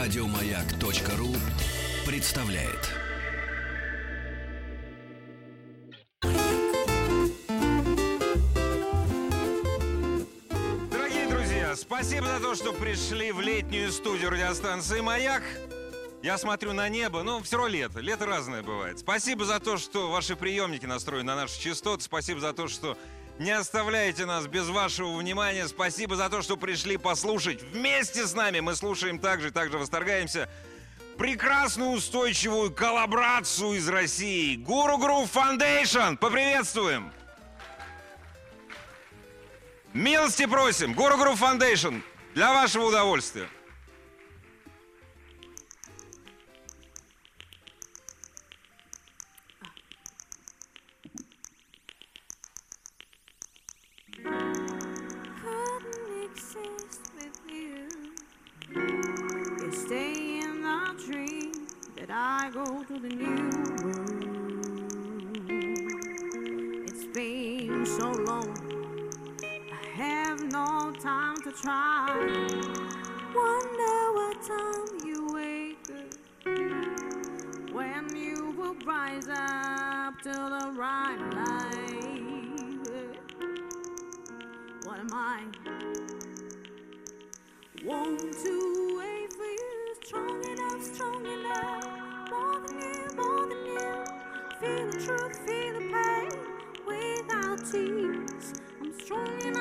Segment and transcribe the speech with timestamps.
[0.00, 1.28] Радиомаяк.ру
[2.06, 2.88] представляет.
[10.90, 15.42] Дорогие друзья, спасибо за то, что пришли в летнюю студию радиостанции «Маяк».
[16.22, 18.00] Я смотрю на небо, ну, все равно лето.
[18.00, 19.00] Лето разное бывает.
[19.00, 22.02] Спасибо за то, что ваши приемники настроены на наши частоты.
[22.04, 22.96] Спасибо за то, что
[23.40, 25.66] не оставляете нас без вашего внимания.
[25.66, 27.62] Спасибо за то, что пришли послушать.
[27.62, 30.48] Вместе с нами мы слушаем также, также восторгаемся
[31.16, 34.56] прекрасную устойчивую коллаборацию из России.
[34.56, 36.18] Гуру Грув Foundation.
[36.18, 37.10] Поприветствуем.
[39.94, 40.92] Милости просим.
[40.92, 42.02] Гуру Грув Foundation.
[42.34, 43.48] Для вашего удовольствия.
[62.12, 63.50] I go to the new
[63.84, 64.10] world.
[66.88, 68.52] It's been so long,
[69.44, 72.08] I have no time to try.
[73.34, 76.14] Wonder what time you wake up
[77.72, 82.10] when you will rise up to the right light.
[84.84, 85.44] What am I?
[87.84, 88.89] Want to
[99.10, 99.59] 终于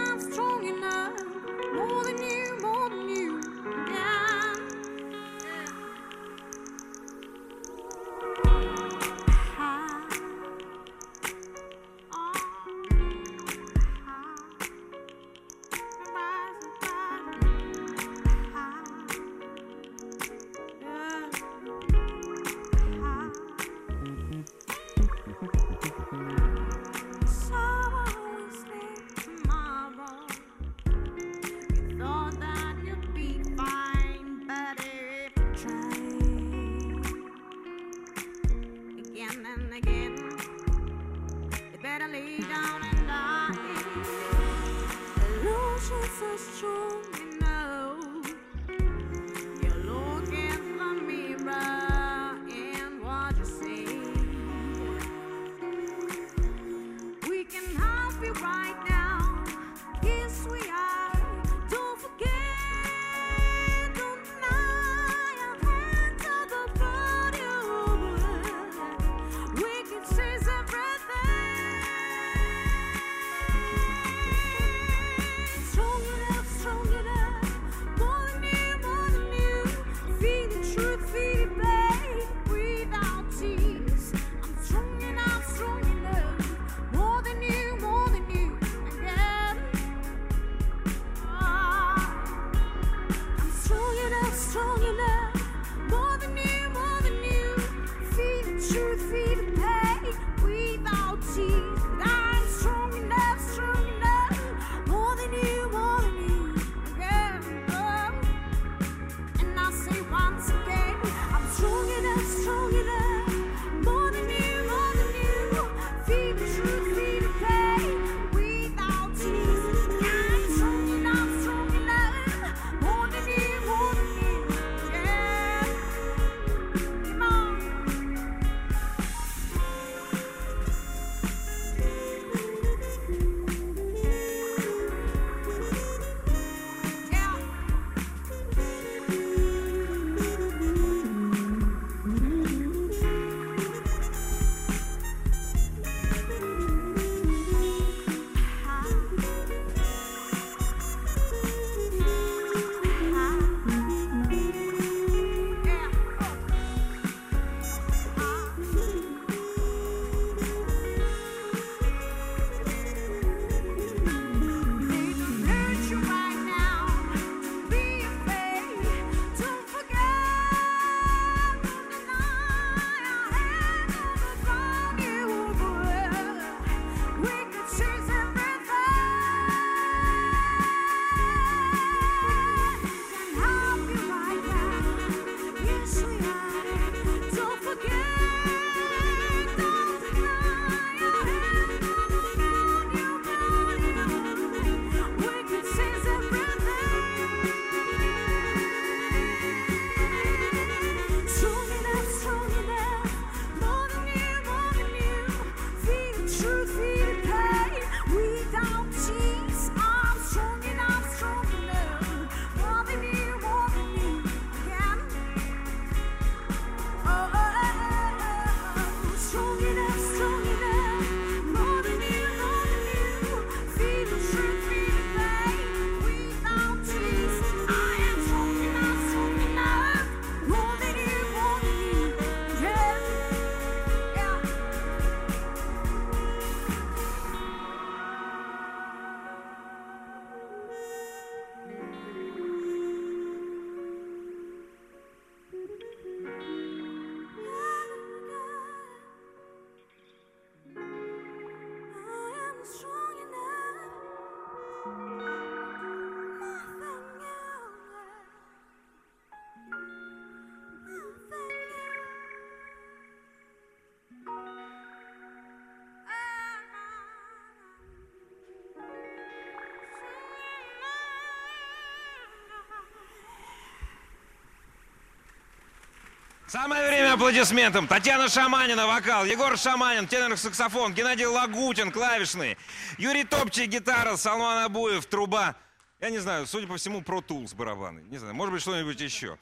[276.49, 277.87] Самое время аплодисментам.
[277.87, 282.57] Татьяна Шаманина, вокал, Егор Шаманин, тенор саксофон, Геннадий Лагутин, клавишный,
[282.97, 285.55] Юрий Топчий, гитара, Салман Абуев, труба.
[286.01, 287.99] Я не знаю, судя по всему, Pro Tools барабаны.
[288.09, 289.37] Не знаю, может быть, что-нибудь еще.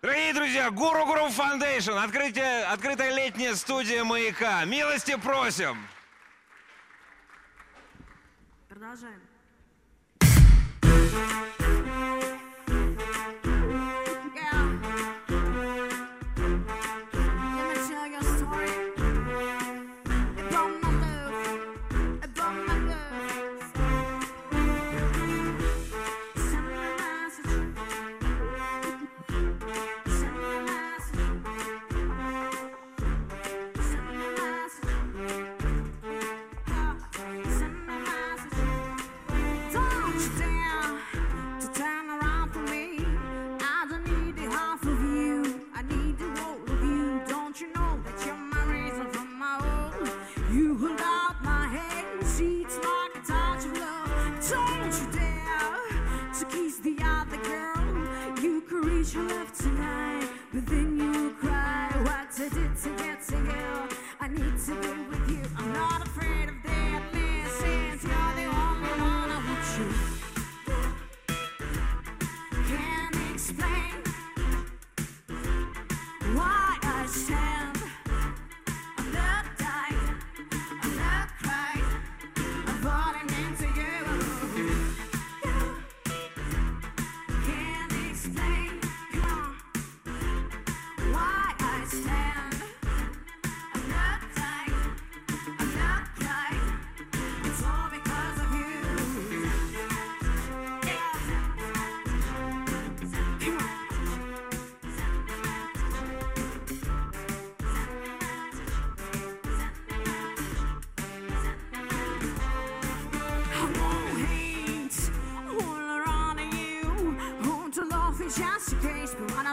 [0.00, 4.64] Дорогие друзья, Guru Groove Foundation, открытие, открытая летняя студия «Маяка».
[4.64, 5.86] Милости просим!
[8.68, 9.20] Продолжаем.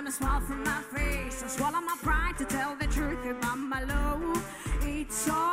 [0.09, 1.43] a smile from my face.
[1.43, 4.43] I swallow my pride to tell the truth about my love.
[4.81, 5.48] It's all.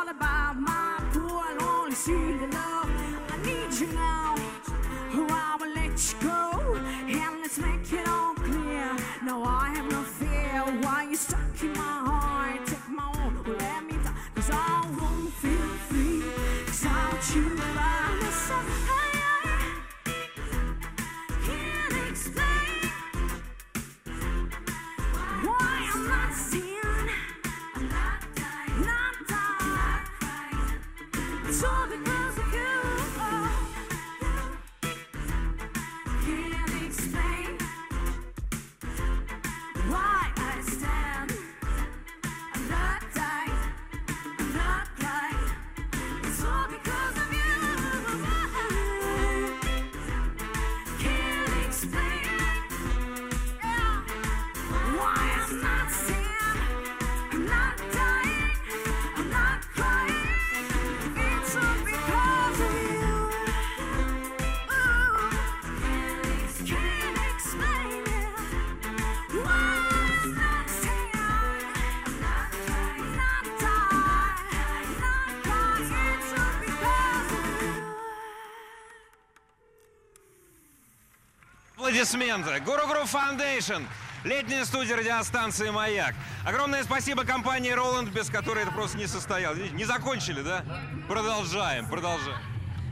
[81.87, 82.59] Аплодисменты.
[82.65, 83.87] Гуру Гру Foundation.
[84.25, 86.15] Летняя студия радиостанции «Маяк».
[86.43, 89.71] Огромное спасибо компании «Роланд», без которой это просто не состоялось.
[89.71, 90.65] Не закончили, да?
[91.07, 92.41] Продолжаем, продолжаем.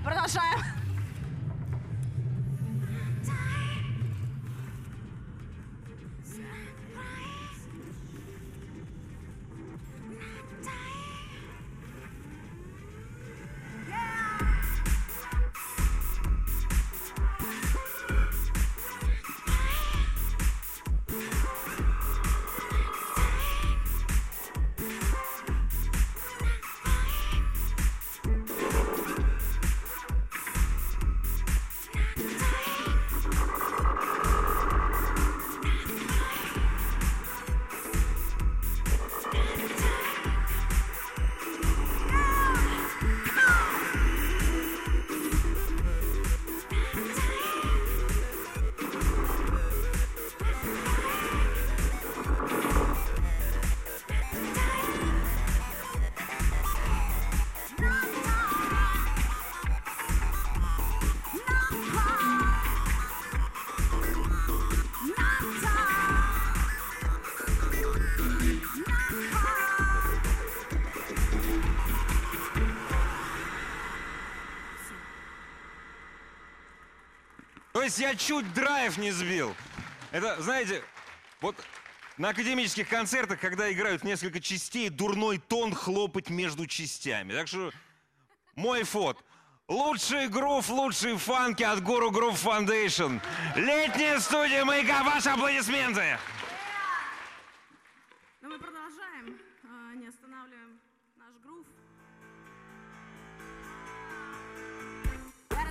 [0.02, 0.85] Продолжаем.
[77.86, 79.56] Есть я чуть драйв не сбил.
[80.12, 80.84] Это, знаете,
[81.40, 81.56] вот
[82.18, 87.34] на академических концертах, когда играют несколько частей, дурной тон хлопать между частями.
[87.34, 87.72] Так что
[88.56, 89.24] мой фот.
[89.68, 93.20] Лучший грув, лучшие фанки от Гуру Грув Foundation.
[93.56, 95.04] Летняя студия «Маяка».
[95.04, 96.20] Ваши аплодисменты.
[98.42, 100.80] Но мы продолжаем, а, не останавливаем
[101.18, 101.66] наш грув.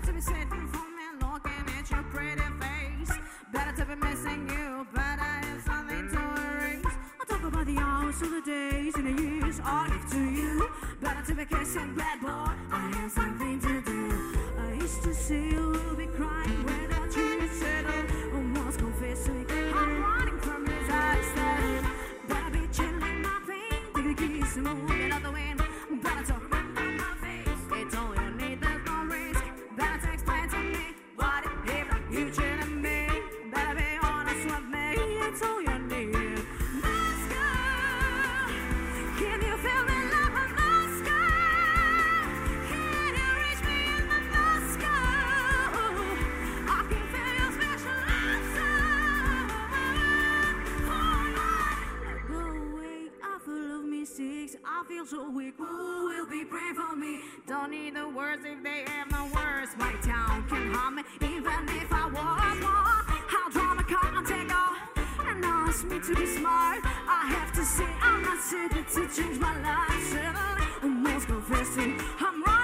[0.05, 0.84] To be sitting
[8.21, 10.69] the of the days and the years I give to you.
[11.01, 14.39] But I took to be kissing bad boy, I have something to do.
[14.59, 18.37] I used to see you be crying without you settle.
[18.37, 21.35] Almost confessing, I'm running from his eyes.
[21.35, 21.93] That
[22.29, 24.94] better be chilling my pain, take the keys and
[56.55, 57.19] Praying for me?
[57.49, 59.73] Don't need the words if they have no words.
[59.77, 63.09] My town can harm me, even if I was one.
[63.27, 64.79] How drama can't take off
[65.27, 66.79] and ask me to be smart.
[67.09, 70.85] I have to say I'm not suited to change my life.
[70.85, 72.64] Almost confessing I'm running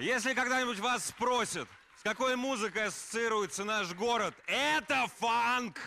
[0.00, 5.78] Если когда-нибудь вас спросят, с какой музыкой ассоциируется наш город, это фанк!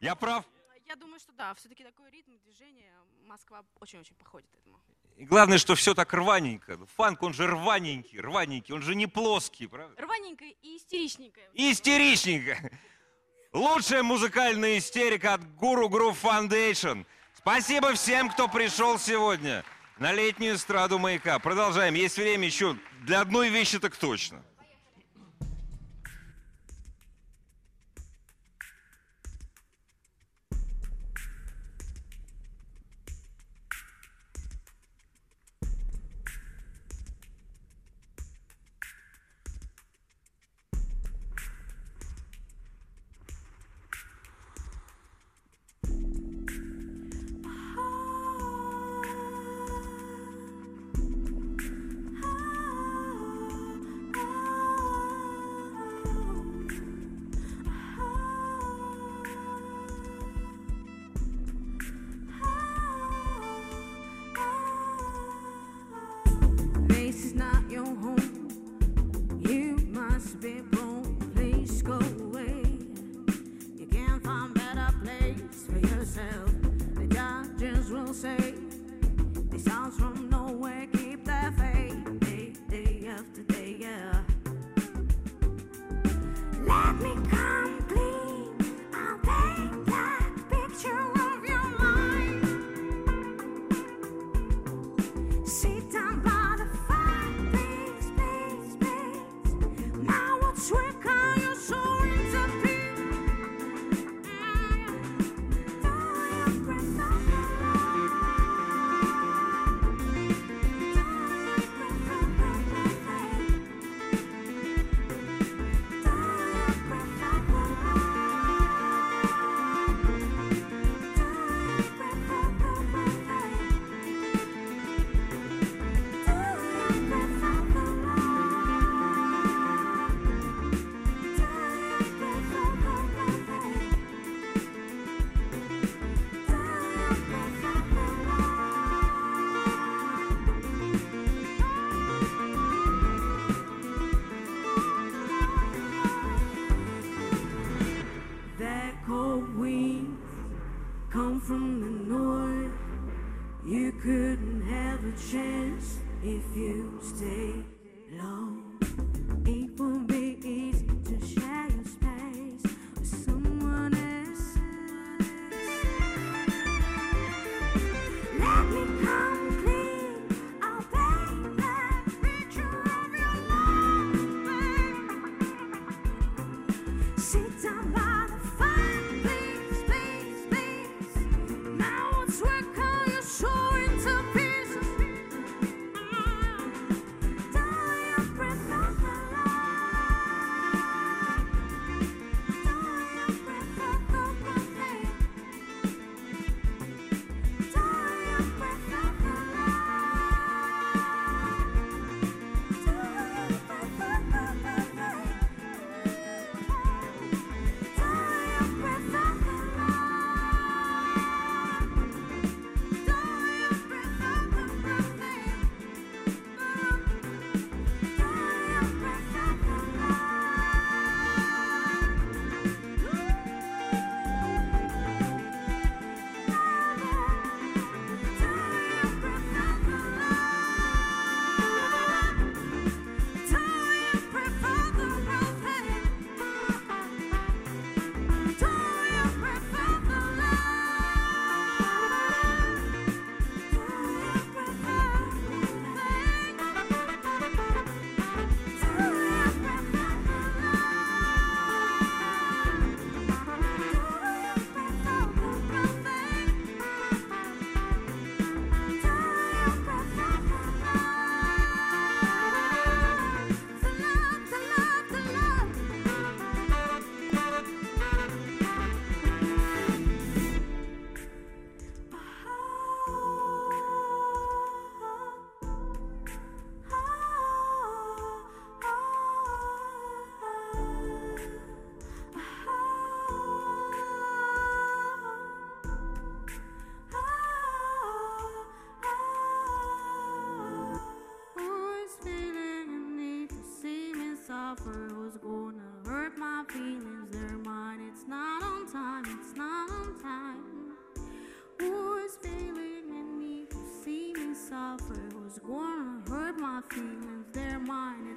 [0.00, 0.44] Я прав?
[0.86, 2.92] Я думаю, что да, все-таки такой ритм движения
[3.26, 4.78] Москва очень-очень походит этому.
[5.16, 6.78] И главное, что все так рваненько.
[6.96, 10.00] Фанк, он же рваненький, рваненький, он же не плоский, правда?
[10.02, 11.40] Рваненько и истеричненько.
[11.54, 12.58] Истеричненько.
[13.52, 17.06] Лучшая музыкальная истерика от Guru Groove Foundation.
[17.34, 19.64] Спасибо всем, кто пришел сегодня
[20.00, 21.38] на летнюю эстраду маяка.
[21.38, 21.94] Продолжаем.
[21.94, 24.42] Есть время еще для одной вещи так точно.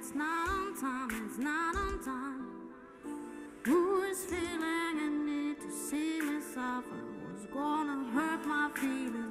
[0.04, 2.44] it's not on time, it's not on time.
[3.64, 7.00] Who is feeling a need to see me suffer?
[7.32, 9.23] Was gonna hurt my feelings.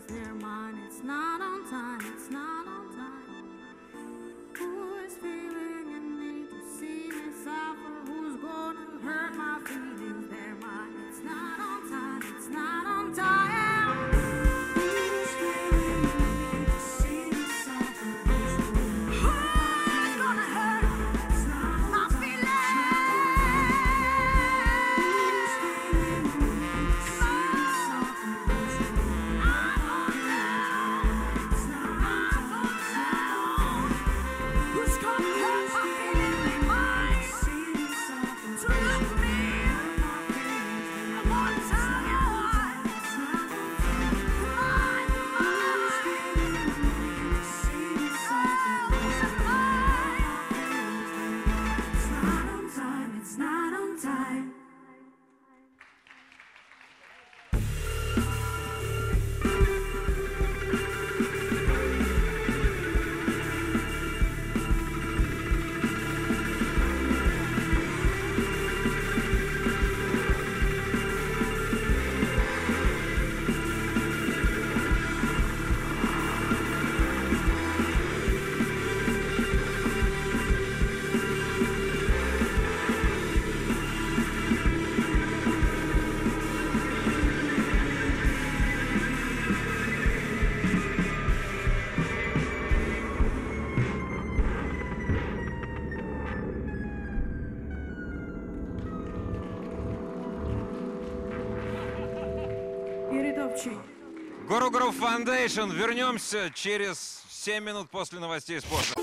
[104.74, 105.72] Groove Foundation.
[105.72, 109.00] Вернемся через 7 минут после новостей спорта.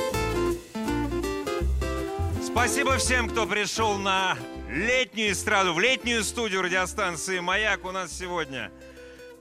[2.45, 4.37] Спасибо всем, кто пришел на
[4.69, 7.85] летнюю эстраду, в летнюю студию радиостанции «Маяк».
[7.85, 8.73] У нас сегодня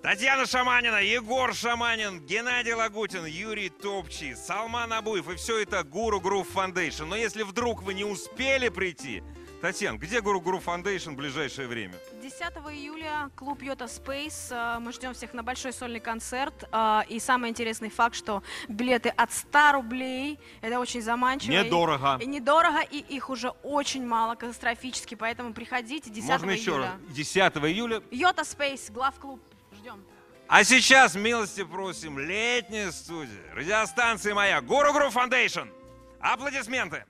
[0.04, 5.28] Татьяна Шаманина, Егор Шаманин, Геннадий Лагутин, Юрий Топчий, Салман Абуев.
[5.32, 7.06] И все это Guru Groove Foundation.
[7.06, 9.24] Но если вдруг вы не успели прийти,
[9.64, 11.96] Татьяна, где Guru Groove Foundation в ближайшее время?
[12.30, 14.52] 10 июля клуб Yota Space.
[14.52, 16.54] э, Мы ждем всех на большой сольный концерт.
[16.72, 20.40] э, И самый интересный факт, что билеты от 100 рублей.
[20.62, 21.52] Это очень заманчиво.
[21.52, 22.18] Недорого.
[22.22, 25.16] И недорого, и их уже очень мало, катастрофически.
[25.16, 26.92] Поэтому приходите 10 Можно еще раз.
[26.92, 27.14] июля.
[27.16, 28.02] 10 июля.
[28.12, 29.42] Yota Space, главклуб.
[29.74, 30.04] Ждем.
[30.48, 35.68] А сейчас, милости просим, летняя студия, радиостанции «Маяк», Guru Groove Foundation.
[36.20, 37.06] Аплодисменты.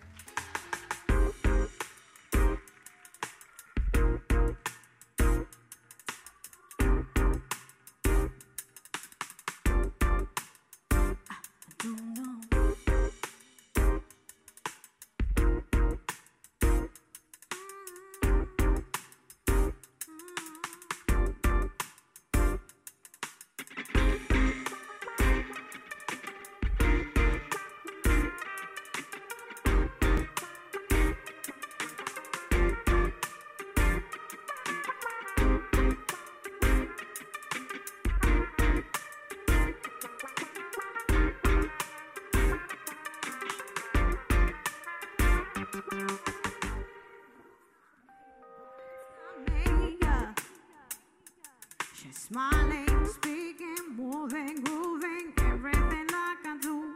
[52.10, 56.96] She's smiling, speaking, moving, grooving, everything I can do.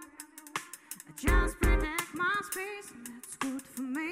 [1.08, 4.12] I just protect my space, that's good for me.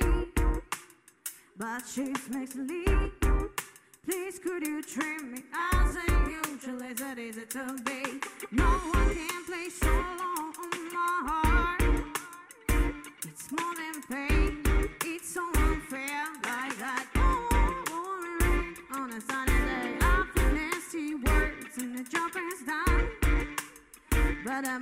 [1.58, 2.54] But she's makes.
[4.06, 5.40] Please, could you treat me
[5.74, 8.20] as I usually that is it to be?
[8.52, 10.31] No one can play so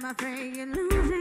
[0.09, 1.18] I pray you.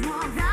[0.00, 0.51] small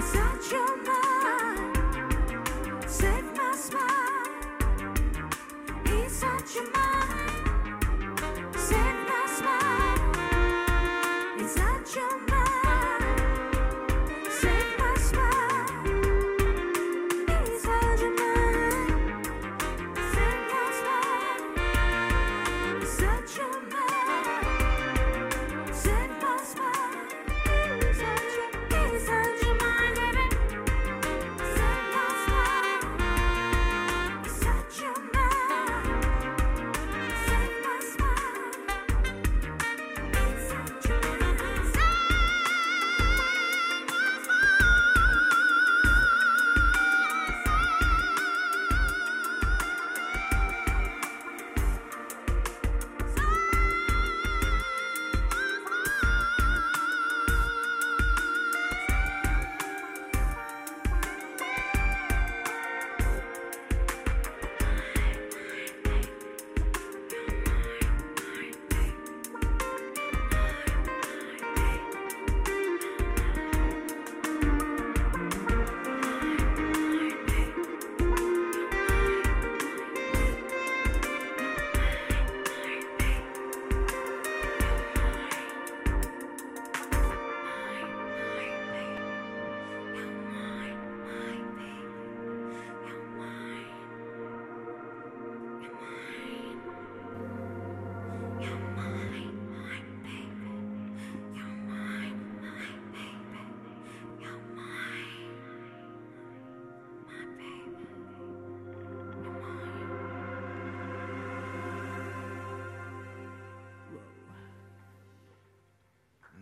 [0.00, 0.69] such a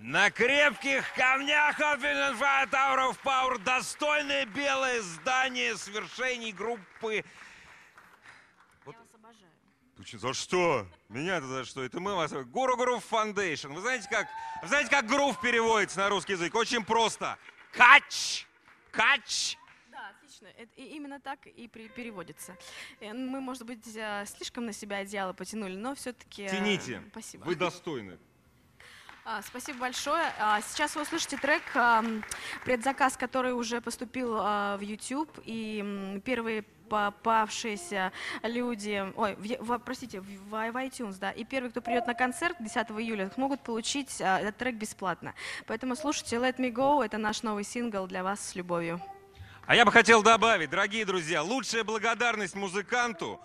[0.08, 7.16] На крепких камнях Fire Tower of Power достойное белое здание свершений группы...
[8.86, 9.50] Я вас обожаю.
[10.18, 10.86] За что?
[11.10, 11.82] Меня-то за что?
[11.84, 12.32] Это мы вас...
[12.32, 13.74] Гуру Грув Foundation.
[13.74, 14.26] Вы знаете, как,
[14.62, 16.54] вы знаете, как грув переводится на русский язык?
[16.54, 17.36] Очень просто.
[17.72, 18.46] Кач!
[18.90, 19.58] Кач!
[19.92, 20.46] Да, отлично.
[20.56, 22.56] Это и именно так и при- переводится.
[23.00, 26.48] Э, Мы, может быть, э, слишком на себя одеяло потянули, но все-таки...
[26.48, 27.02] Тяните.
[27.10, 27.44] Спасибо.
[27.44, 28.18] Вы достойны.
[29.30, 30.32] А, Спасибо большое.
[30.38, 31.62] А, Сейчас вы услышите трек,
[32.64, 38.10] предзаказ, который уже поступил а, в YouTube, и первые попавшиеся
[38.42, 42.74] люди, ой, в, простите, в, в iTunes, да, и первый, кто придет на концерт 10
[42.92, 45.34] июля, смогут получить этот трек бесплатно.
[45.66, 48.98] Поэтому слушайте Let Me Go, это наш новый сингл для вас с любовью.
[49.66, 53.38] А я бы хотел добавить, дорогие друзья, лучшая благодарность музыканту,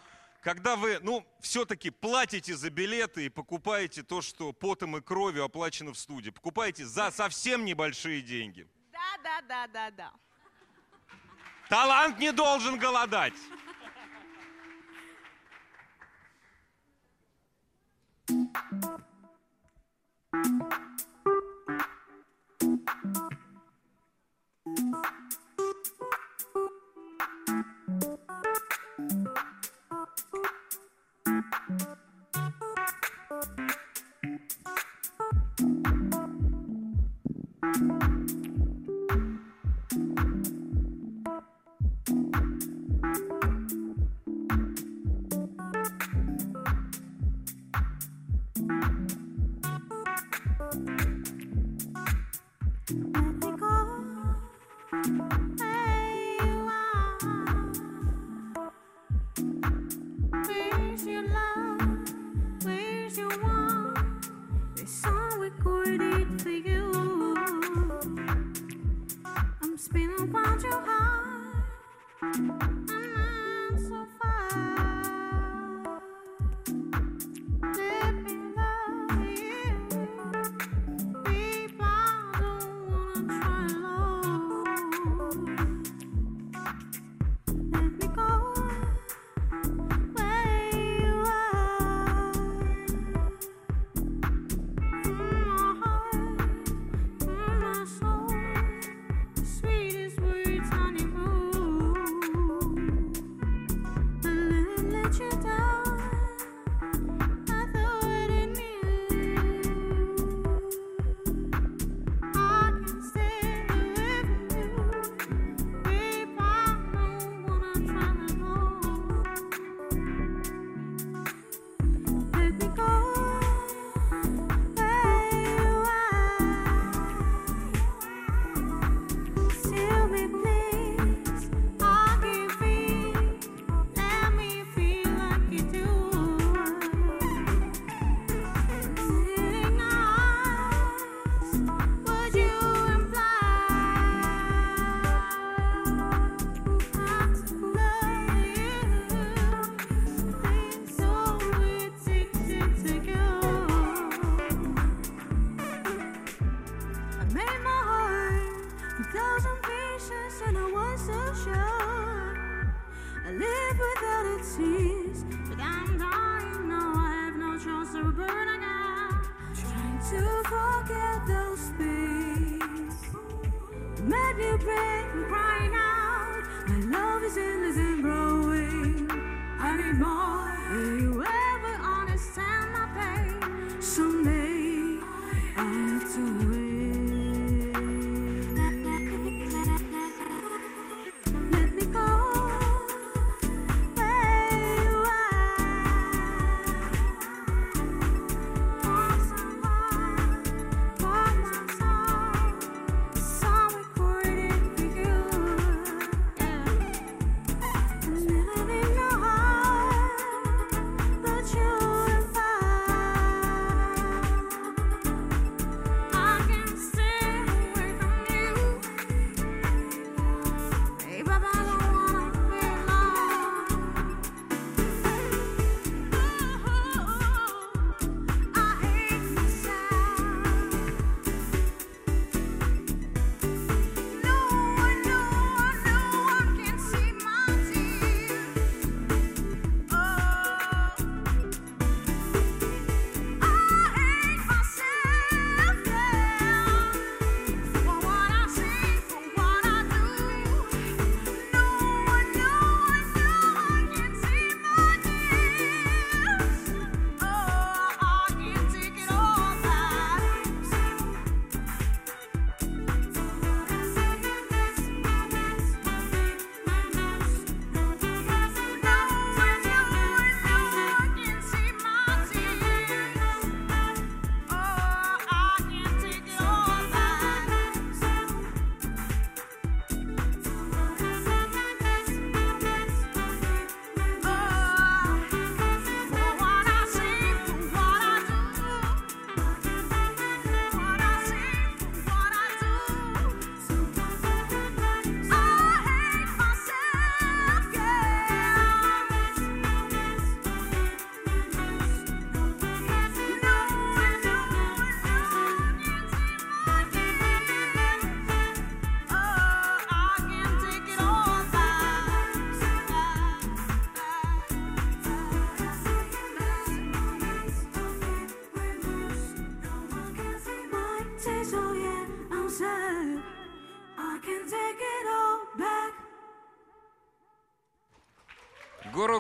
[0.43, 5.93] когда вы, ну, все-таки платите за билеты и покупаете то, что потом и кровью оплачено
[5.93, 6.31] в студии.
[6.31, 8.67] Покупаете за совсем небольшие деньги.
[8.91, 10.11] Да, да, да, да, да.
[11.69, 13.33] Талант не должен голодать.
[24.75, 25.22] Let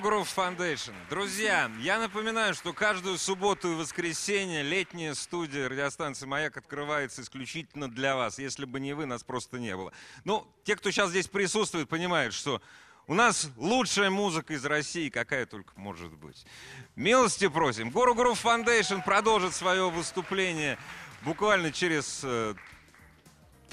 [0.03, 0.93] Groove Foundation.
[1.09, 8.17] Друзья, я напоминаю, что каждую субботу и воскресенье летняя студия радиостанции «Маяк» открывается исключительно для
[8.17, 8.37] вас.
[8.37, 9.93] Если бы не вы, нас просто не было.
[10.25, 12.61] Ну, те, кто сейчас здесь присутствует, понимают, что
[13.07, 16.45] у нас лучшая музыка из России, какая только может быть.
[16.97, 17.87] Милости просим.
[17.87, 20.77] Guru Groove Foundation продолжит свое выступление
[21.21, 22.55] буквально через э,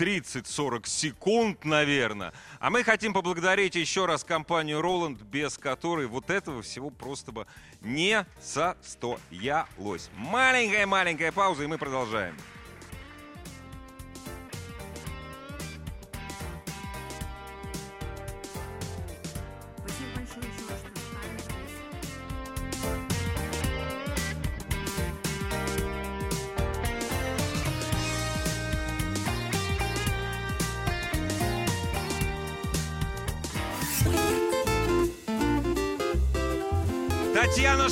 [0.01, 2.33] 30-40 секунд, наверное.
[2.59, 7.47] А мы хотим поблагодарить еще раз компанию Roland, без которой вот этого всего просто бы
[7.83, 10.11] не состоялось.
[10.17, 12.35] Маленькая-маленькая пауза, и мы продолжаем.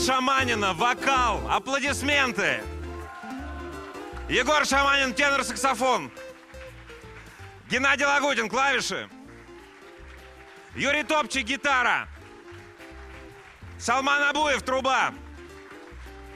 [0.07, 2.62] Шаманина, вокал, аплодисменты.
[4.28, 6.11] Егор Шаманин, тенор-саксофон.
[7.68, 9.09] Геннадий Лагутин, клавиши.
[10.76, 12.09] Юрий Топчий, гитара.
[13.78, 15.12] Салман Абуев, труба.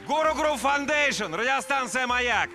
[0.06, 2.50] Guru Groove Foundation, радиостанция «Маяк».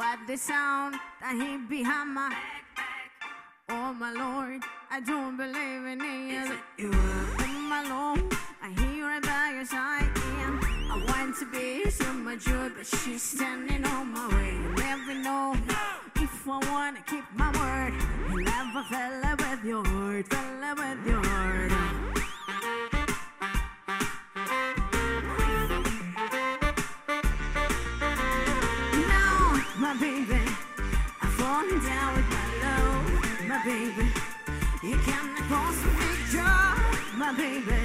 [0.00, 2.64] What the sound I hear behind my back?
[3.68, 6.58] Oh my lord, I don't believe in it.
[6.78, 8.24] You Oh my lord,
[8.62, 10.08] I hear it by your side.
[10.40, 10.58] And
[10.90, 14.52] I want to be so mature, but she's standing on my way.
[14.54, 15.54] You never know
[16.16, 17.92] if I wanna keep my word.
[18.30, 21.89] You never fell in with your heart, fell with your heart.
[33.70, 34.06] Baby.
[34.82, 36.78] You cannot cause a job,
[37.16, 37.82] my baby.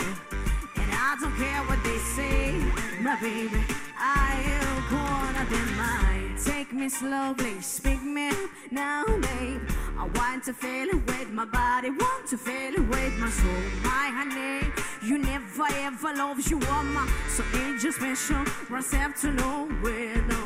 [0.81, 2.53] And I don't care what they say,
[3.01, 3.61] my baby.
[3.97, 6.31] I am gonna be mine.
[6.43, 8.31] Take me slowly, speak me
[8.71, 9.61] now, babe.
[10.01, 13.65] I want to feel it with my body, want to feel it with my soul,
[13.83, 14.67] my honey.
[15.07, 17.07] You never ever loved you, woman.
[17.35, 20.44] So it's just special, myself to know where no.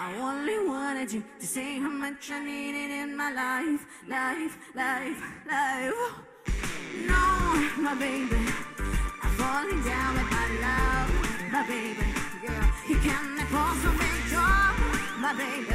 [0.00, 5.20] I only wanted you to say how much I needed in my life, life, life,
[5.44, 5.92] life.
[7.04, 7.24] No,
[7.82, 8.38] my baby,
[9.22, 11.10] I'm falling down with my love,
[11.50, 12.06] my baby.
[12.46, 14.76] Girl, you can't a big job,
[15.18, 15.74] my baby.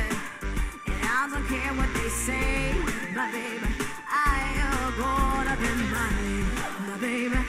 [0.88, 2.72] And I don't care what they say,
[3.14, 3.68] my baby.
[4.08, 6.48] I am gonna be mine,
[6.88, 7.42] my baby.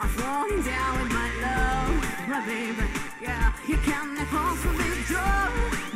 [0.00, 1.69] I'm falling down with my love,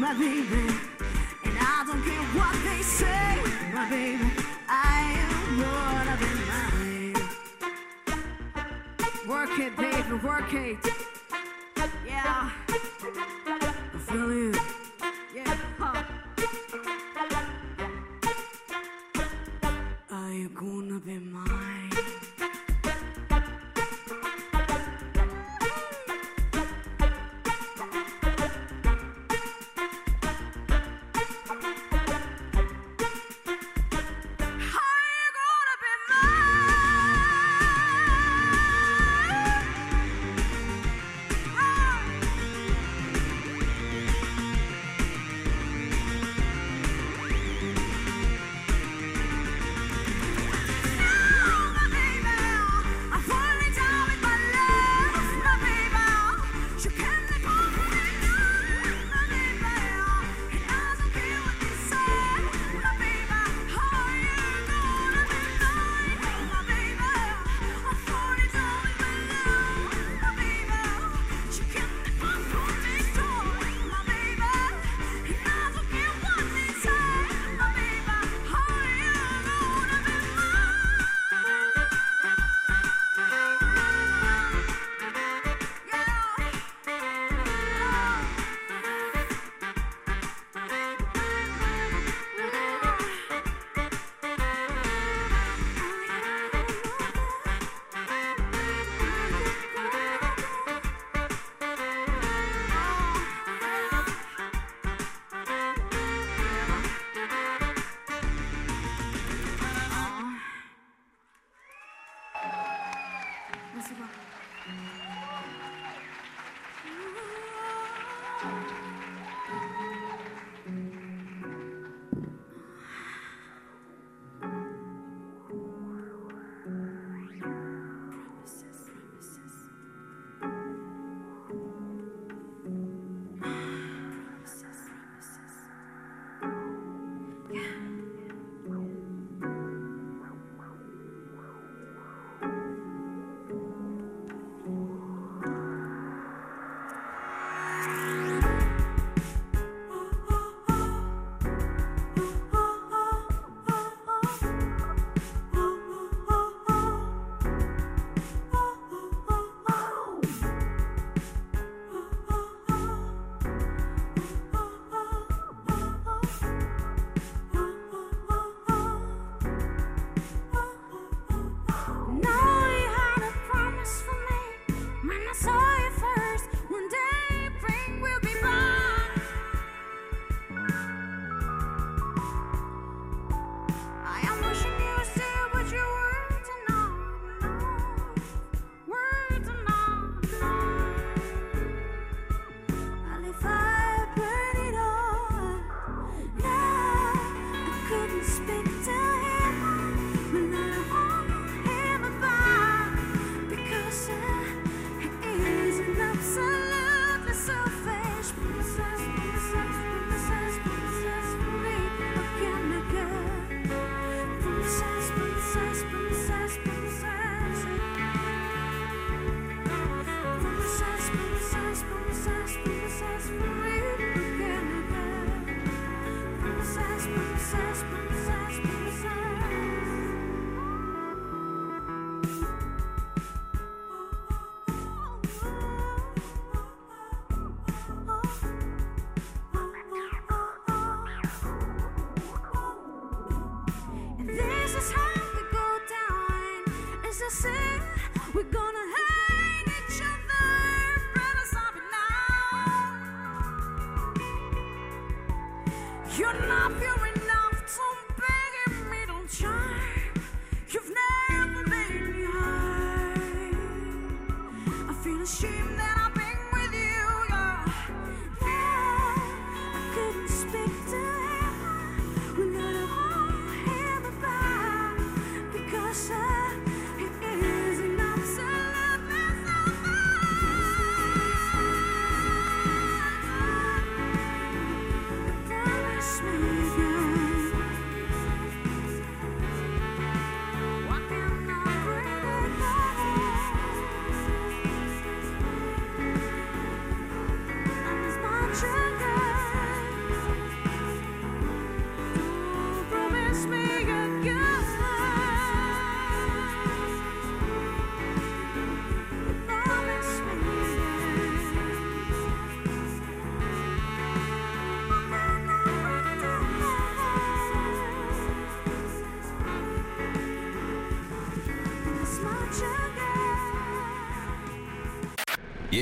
[0.05, 0.69] my baby.
[1.45, 3.41] And I don't care what they say,
[3.73, 4.31] my baby.
[4.69, 7.17] I am gonna be mine.
[9.27, 10.77] Work it, baby, work it.
[12.07, 12.51] Yeah.
[12.69, 14.53] I feel you.
[15.35, 15.57] Yeah.
[15.79, 16.03] Huh.
[20.11, 21.84] Are you gonna be mine?